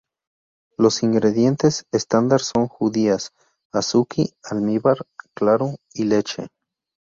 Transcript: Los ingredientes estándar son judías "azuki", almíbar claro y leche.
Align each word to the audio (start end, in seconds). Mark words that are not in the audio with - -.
Los 0.79 1.03
ingredientes 1.03 1.85
estándar 1.91 2.39
son 2.41 2.67
judías 2.67 3.33
"azuki", 3.71 4.33
almíbar 4.43 4.97
claro 5.35 5.75
y 5.93 6.05
leche. 6.05 6.47